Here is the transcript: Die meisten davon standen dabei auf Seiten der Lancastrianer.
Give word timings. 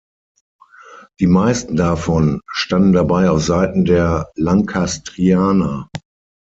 Die 1.19 1.27
meisten 1.27 1.75
davon 1.75 2.41
standen 2.49 2.91
dabei 2.91 3.29
auf 3.29 3.43
Seiten 3.43 3.85
der 3.85 4.31
Lancastrianer. 4.35 5.91